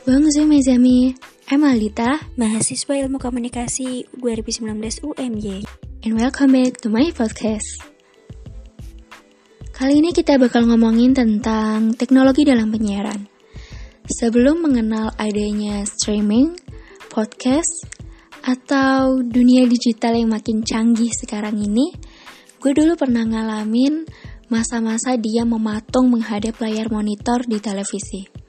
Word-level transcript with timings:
Bonjour 0.00 0.48
mes 0.48 0.64
amis, 0.72 1.12
I'm 1.52 1.60
Alita 1.60 2.24
mahasiswa 2.40 2.96
Ilmu 3.04 3.20
Komunikasi 3.20 4.08
2019 4.16 5.04
UMY. 5.04 5.60
and 6.08 6.16
welcome 6.16 6.56
back 6.56 6.80
to 6.80 6.88
my 6.88 7.12
podcast. 7.12 7.84
Kali 9.76 10.00
ini 10.00 10.16
kita 10.16 10.40
bakal 10.40 10.72
ngomongin 10.72 11.12
tentang 11.12 11.92
teknologi 11.92 12.48
dalam 12.48 12.72
penyiaran. 12.72 13.28
Sebelum 14.08 14.64
mengenal 14.64 15.12
adanya 15.20 15.84
streaming, 15.84 16.56
podcast, 17.12 17.84
atau 18.40 19.20
dunia 19.20 19.68
digital 19.68 20.16
yang 20.16 20.32
makin 20.32 20.64
canggih 20.64 21.12
sekarang 21.12 21.60
ini, 21.60 21.92
gue 22.56 22.72
dulu 22.72 22.96
pernah 22.96 23.28
ngalamin 23.28 24.08
masa-masa 24.48 25.20
dia 25.20 25.44
mematung 25.44 26.08
menghadap 26.08 26.56
layar 26.56 26.88
monitor 26.88 27.44
di 27.44 27.60
televisi. 27.60 28.39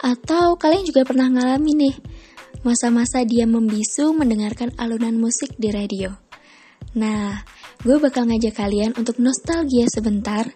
Atau 0.00 0.56
kalian 0.56 0.88
juga 0.88 1.04
pernah 1.04 1.28
ngalamin 1.28 1.76
nih, 1.88 1.96
masa-masa 2.64 3.24
dia 3.24 3.44
membisu 3.44 4.16
mendengarkan 4.16 4.72
alunan 4.80 5.16
musik 5.20 5.52
di 5.60 5.68
radio. 5.68 6.16
Nah, 6.96 7.36
gue 7.84 7.96
bakal 8.00 8.28
ngajak 8.28 8.56
kalian 8.56 8.96
untuk 8.96 9.20
nostalgia 9.20 9.84
sebentar 9.92 10.48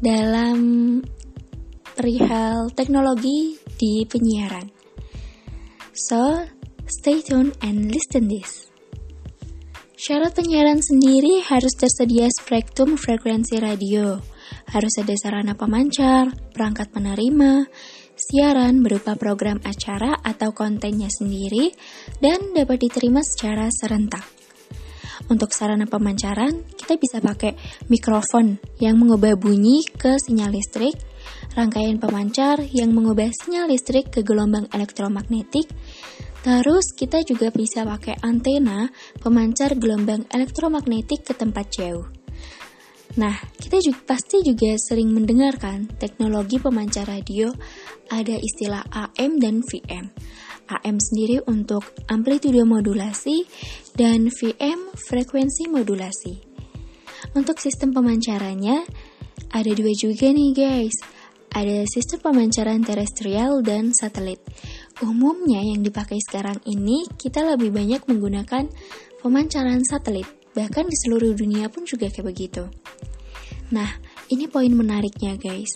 dalam 0.00 0.58
perihal 1.96 2.72
teknologi 2.72 3.56
di 3.76 4.04
penyiaran. 4.08 4.68
So, 5.96 6.44
stay 6.84 7.24
tuned 7.24 7.56
and 7.64 7.88
listen 7.88 8.28
this. 8.28 8.68
Syarat 9.96 10.36
penyiaran 10.36 10.84
sendiri 10.84 11.40
harus 11.40 11.72
tersedia 11.72 12.28
spektrum 12.28 13.00
frekuensi 13.00 13.56
radio, 13.56 14.20
harus 14.68 14.92
ada 15.00 15.16
sarana 15.16 15.56
pemancar, 15.56 16.36
perangkat 16.52 16.92
penerima, 16.92 17.64
siaran 18.16 18.80
berupa 18.80 19.14
program 19.14 19.60
acara 19.62 20.16
atau 20.24 20.56
kontennya 20.56 21.12
sendiri, 21.12 21.76
dan 22.18 22.56
dapat 22.56 22.88
diterima 22.88 23.20
secara 23.20 23.68
serentak. 23.68 24.24
Untuk 25.28 25.52
sarana 25.52 25.88
pemancaran, 25.88 26.64
kita 26.76 27.00
bisa 27.00 27.20
pakai 27.20 27.56
mikrofon 27.88 28.60
yang 28.80 29.00
mengubah 29.00 29.36
bunyi 29.36 29.84
ke 29.84 30.16
sinyal 30.20 30.52
listrik, 30.52 30.96
rangkaian 31.56 31.96
pemancar 32.00 32.60
yang 32.72 32.92
mengubah 32.92 33.32
sinyal 33.32 33.68
listrik 33.68 34.12
ke 34.12 34.20
gelombang 34.24 34.68
elektromagnetik, 34.72 35.68
terus 36.44 36.92
kita 36.94 37.24
juga 37.24 37.50
bisa 37.50 37.82
pakai 37.82 38.20
antena 38.22 38.88
pemancar 39.18 39.74
gelombang 39.76 40.28
elektromagnetik 40.30 41.26
ke 41.26 41.32
tempat 41.34 41.66
jauh. 41.74 42.15
Nah, 43.16 43.32
kita 43.56 43.80
juga, 43.80 44.12
pasti 44.12 44.44
juga 44.44 44.76
sering 44.76 45.08
mendengarkan 45.08 45.88
teknologi 45.96 46.60
pemancar 46.60 47.08
radio 47.08 47.48
ada 48.12 48.36
istilah 48.36 48.84
AM 48.92 49.40
dan 49.40 49.64
VM. 49.64 50.12
AM 50.68 51.00
sendiri 51.00 51.40
untuk 51.48 51.96
amplitude 52.12 52.60
modulasi 52.60 53.48
dan 53.96 54.28
VM 54.28 54.92
frekuensi 54.92 55.64
modulasi. 55.64 56.34
Untuk 57.32 57.56
sistem 57.56 57.96
pemancarannya 57.96 58.84
ada 59.48 59.70
dua 59.72 59.92
juga 59.96 60.28
nih 60.28 60.52
guys. 60.52 60.96
Ada 61.56 61.88
sistem 61.88 62.20
pemancaran 62.20 62.84
terestrial 62.84 63.64
dan 63.64 63.96
satelit. 63.96 64.44
Umumnya 65.00 65.64
yang 65.64 65.80
dipakai 65.80 66.20
sekarang 66.20 66.60
ini 66.68 67.08
kita 67.16 67.40
lebih 67.48 67.72
banyak 67.72 68.04
menggunakan 68.04 68.68
pemancaran 69.24 69.80
satelit. 69.88 70.28
Bahkan 70.52 70.84
di 70.84 70.96
seluruh 71.00 71.32
dunia 71.32 71.72
pun 71.72 71.88
juga 71.88 72.12
kayak 72.12 72.28
begitu. 72.28 72.68
Nah, 73.74 73.90
ini 74.30 74.46
poin 74.46 74.70
menariknya 74.70 75.34
guys. 75.38 75.70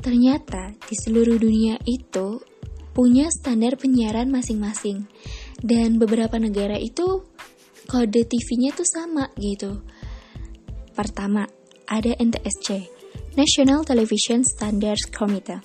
Ternyata 0.00 0.76
di 0.76 0.94
seluruh 0.94 1.40
dunia 1.40 1.80
itu 1.88 2.40
punya 2.96 3.28
standar 3.28 3.76
penyiaran 3.76 4.32
masing-masing. 4.32 5.04
Dan 5.56 5.96
beberapa 5.96 6.36
negara 6.36 6.76
itu 6.76 7.24
kode 7.88 8.22
TV-nya 8.28 8.76
tuh 8.76 8.88
sama 8.88 9.32
gitu. 9.40 9.80
Pertama, 10.96 11.44
ada 11.88 12.12
NTSC, 12.16 12.88
National 13.36 13.84
Television 13.84 14.44
Standards 14.44 15.08
Committee. 15.12 15.60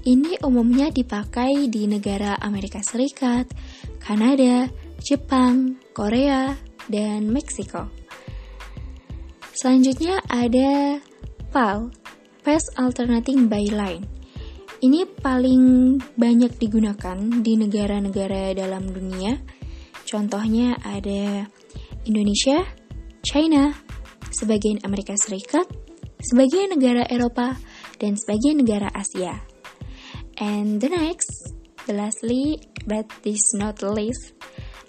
Ini 0.00 0.40
umumnya 0.44 0.88
dipakai 0.88 1.68
di 1.68 1.84
negara 1.84 2.36
Amerika 2.40 2.80
Serikat, 2.80 3.52
Kanada, 4.00 4.72
Jepang, 5.00 5.76
Korea, 5.92 6.56
dan 6.88 7.28
Meksiko. 7.28 7.99
Selanjutnya 9.60 10.24
ada 10.32 10.96
PAL, 11.52 11.92
Path 12.40 12.80
Alternating 12.80 13.44
Byline. 13.44 14.08
Ini 14.80 15.04
paling 15.20 16.00
banyak 16.16 16.56
digunakan 16.56 17.20
di 17.44 17.60
negara-negara 17.60 18.56
dalam 18.56 18.88
dunia. 18.88 19.36
Contohnya 20.08 20.80
ada 20.80 21.44
Indonesia, 22.08 22.64
China, 23.20 23.76
sebagian 24.32 24.80
Amerika 24.80 25.12
Serikat, 25.20 25.68
sebagian 26.24 26.72
negara 26.72 27.04
Eropa, 27.12 27.52
dan 28.00 28.16
sebagian 28.16 28.64
negara 28.64 28.88
Asia. 28.96 29.44
And 30.40 30.80
the 30.80 30.88
next, 30.88 31.52
the 31.84 31.92
lastly, 31.92 32.64
but 32.88 33.04
this 33.28 33.52
not 33.52 33.84
least, 33.84 34.32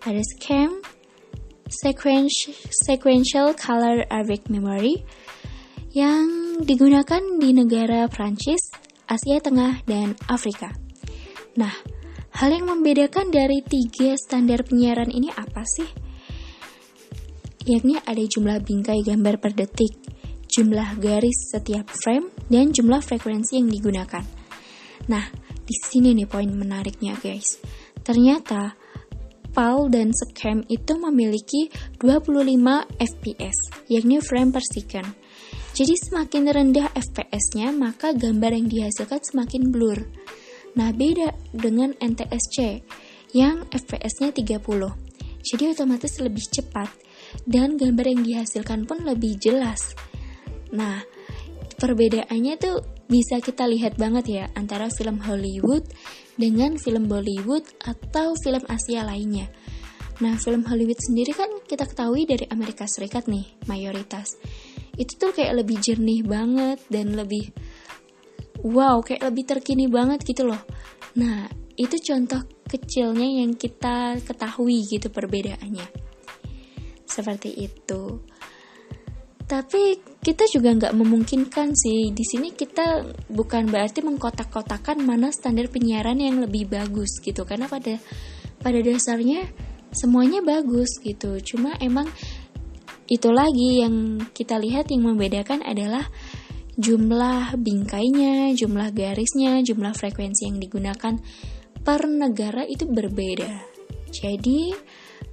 ada 0.07 0.23
scam, 0.23 0.79
sequential, 1.71 3.55
color 3.55 4.03
array 4.11 4.43
memory, 4.51 5.01
yang 5.95 6.59
digunakan 6.61 7.23
di 7.39 7.55
negara 7.55 8.11
Prancis, 8.11 8.71
Asia 9.07 9.39
Tengah, 9.39 9.83
dan 9.87 10.13
Afrika. 10.27 10.75
Nah, 11.55 11.71
hal 12.35 12.49
yang 12.51 12.67
membedakan 12.67 13.31
dari 13.31 13.63
tiga 13.63 14.15
standar 14.19 14.63
penyiaran 14.67 15.11
ini 15.11 15.31
apa 15.31 15.63
sih? 15.63 15.87
Yakni 17.67 17.99
ada 18.03 18.23
jumlah 18.23 18.63
bingkai 18.63 19.03
gambar 19.03 19.39
per 19.39 19.51
detik, 19.51 19.93
jumlah 20.47 20.99
garis 20.99 21.51
setiap 21.51 21.87
frame, 21.91 22.31
dan 22.47 22.71
jumlah 22.71 23.03
frekuensi 23.03 23.59
yang 23.59 23.67
digunakan. 23.67 24.23
Nah, 25.11 25.25
di 25.61 25.75
sini 25.75 26.11
nih 26.17 26.27
poin 26.27 26.49
menariknya 26.49 27.15
guys. 27.19 27.59
Ternyata 28.01 28.73
PAL 29.51 29.91
dan 29.91 30.15
Scam 30.15 30.63
itu 30.71 30.95
memiliki 30.97 31.67
25 31.99 32.41
fps, 32.97 33.57
yakni 33.91 34.17
frame 34.23 34.51
per 34.51 34.63
second. 34.63 35.07
Jadi 35.71 35.95
semakin 35.95 36.51
rendah 36.51 36.87
FPS-nya, 36.91 37.71
maka 37.71 38.11
gambar 38.11 38.51
yang 38.51 38.67
dihasilkan 38.67 39.23
semakin 39.23 39.71
blur. 39.71 39.99
Nah, 40.75 40.91
beda 40.91 41.31
dengan 41.55 41.95
NTSC 41.95 42.83
yang 43.31 43.67
FPS-nya 43.71 44.35
30. 44.35 44.61
Jadi 45.41 45.63
otomatis 45.71 46.19
lebih 46.19 46.43
cepat 46.47 46.91
dan 47.47 47.79
gambar 47.79 48.05
yang 48.11 48.21
dihasilkan 48.23 48.83
pun 48.83 49.03
lebih 49.07 49.39
jelas. 49.39 49.95
Nah, 50.75 51.01
perbedaannya 51.79 52.55
tuh 52.59 52.83
bisa 53.11 53.43
kita 53.43 53.67
lihat 53.67 53.99
banget 53.99 54.25
ya 54.27 54.45
antara 54.55 54.87
film 54.87 55.19
Hollywood 55.19 55.83
dengan 56.41 56.81
film 56.81 57.05
Bollywood 57.05 57.69
atau 57.85 58.33
film 58.41 58.65
Asia 58.65 59.05
lainnya. 59.05 59.45
Nah, 60.25 60.37
film 60.41 60.65
Hollywood 60.65 60.97
sendiri 60.97 61.37
kan 61.37 61.49
kita 61.69 61.85
ketahui 61.85 62.25
dari 62.25 62.49
Amerika 62.49 62.89
Serikat 62.89 63.29
nih, 63.29 63.45
mayoritas. 63.69 64.33
Itu 64.97 65.21
tuh 65.21 65.31
kayak 65.37 65.61
lebih 65.61 65.77
jernih 65.77 66.25
banget 66.25 66.81
dan 66.89 67.13
lebih 67.13 67.53
wow 68.65 69.01
kayak 69.01 69.25
lebih 69.25 69.43
terkini 69.45 69.89
banget 69.89 70.21
gitu 70.21 70.45
loh. 70.45 70.61
Nah 71.17 71.49
itu 71.75 71.97
contoh 71.97 72.45
kecilnya 72.69 73.41
yang 73.43 73.57
kita 73.57 74.21
ketahui 74.21 74.85
gitu 74.85 75.09
perbedaannya. 75.09 75.87
Seperti 77.03 77.51
itu 77.57 78.23
tapi 79.51 79.99
kita 80.23 80.47
juga 80.47 80.71
nggak 80.71 80.95
memungkinkan 80.95 81.75
sih. 81.75 82.15
Di 82.15 82.23
sini 82.23 82.55
kita 82.55 83.03
bukan 83.27 83.67
berarti 83.67 83.99
mengkotak-kotakan 83.99 85.03
mana 85.03 85.27
standar 85.27 85.67
penyiaran 85.67 86.23
yang 86.23 86.39
lebih 86.39 86.71
bagus 86.71 87.19
gitu. 87.19 87.43
Karena 87.43 87.67
pada 87.67 87.99
pada 88.63 88.79
dasarnya 88.79 89.43
semuanya 89.91 90.39
bagus 90.39 90.95
gitu. 91.03 91.35
Cuma 91.43 91.75
emang 91.83 92.07
itu 93.11 93.27
lagi 93.27 93.83
yang 93.83 94.23
kita 94.31 94.55
lihat 94.55 94.87
yang 94.87 95.03
membedakan 95.03 95.67
adalah 95.67 96.07
jumlah 96.79 97.59
bingkainya, 97.59 98.55
jumlah 98.55 98.95
garisnya, 98.95 99.59
jumlah 99.67 99.91
frekuensi 99.91 100.47
yang 100.47 100.63
digunakan 100.63 101.19
per 101.83 102.07
negara 102.07 102.63
itu 102.63 102.87
berbeda. 102.87 103.67
Jadi 104.15 104.71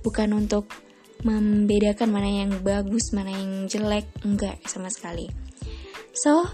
bukan 0.03 0.43
untuk 0.43 0.88
membedakan 1.27 2.09
mana 2.11 2.29
yang 2.31 2.53
bagus, 2.63 3.11
mana 3.11 3.35
yang 3.35 3.67
jelek, 3.67 4.07
enggak 4.23 4.59
sama 4.69 4.93
sekali. 4.93 5.27
So, 6.15 6.47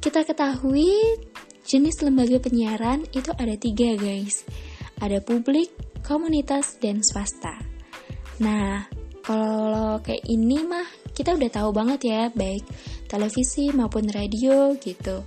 kita 0.00 0.24
ketahui 0.24 1.20
jenis 1.66 2.00
lembaga 2.04 2.38
penyiaran 2.38 3.04
itu 3.10 3.32
ada 3.34 3.54
tiga 3.58 3.96
guys. 3.98 4.46
Ada 5.02 5.20
publik, 5.20 5.72
komunitas, 6.06 6.80
dan 6.80 7.04
swasta. 7.04 7.60
Nah, 8.40 8.86
kalau 9.20 10.00
kayak 10.00 10.24
ini 10.28 10.62
mah 10.62 10.86
kita 11.12 11.34
udah 11.34 11.50
tahu 11.50 11.70
banget 11.74 12.00
ya, 12.06 12.22
baik 12.32 12.64
televisi 13.10 13.74
maupun 13.74 14.06
radio 14.12 14.74
gitu. 14.78 15.26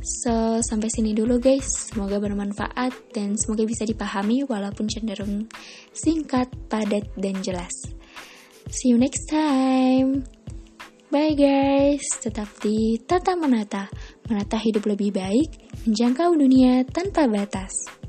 So, 0.00 0.64
sampai 0.64 0.88
sini 0.88 1.12
dulu 1.12 1.36
guys. 1.36 1.92
Semoga 1.92 2.16
bermanfaat 2.16 3.12
dan 3.12 3.36
semoga 3.36 3.68
bisa 3.68 3.84
dipahami 3.84 4.48
walaupun 4.48 4.88
cenderung 4.88 5.44
singkat, 5.92 6.48
padat, 6.72 7.04
dan 7.20 7.36
jelas. 7.44 7.72
See 8.72 8.92
you 8.92 8.98
next 8.98 9.28
time. 9.28 10.24
Bye 11.12 11.36
guys. 11.36 12.06
Tetap 12.16 12.48
di 12.64 12.96
Tata 13.04 13.36
Menata. 13.36 13.92
Menata 14.24 14.56
hidup 14.56 14.88
lebih 14.88 15.12
baik, 15.12 15.50
menjangkau 15.84 16.32
dunia 16.38 16.86
tanpa 16.88 17.28
batas. 17.28 17.99